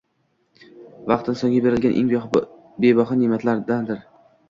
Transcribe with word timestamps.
Vaqt 1.11 1.29
insonga 1.35 1.61
berilgan 1.67 2.01
eng 2.01 2.11
bebaho 2.89 3.23
ne’matlardandir. 3.25 4.07